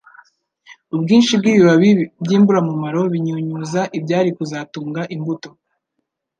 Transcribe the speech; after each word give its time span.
Ubwinshi 0.95 1.33
bw'ibibabi 1.39 1.89
by'imburamumaro 2.23 3.01
binyunyuza 3.13 3.81
ibyari 3.97 4.29
kuzatunga 4.37 5.01
imbuto, 5.15 5.49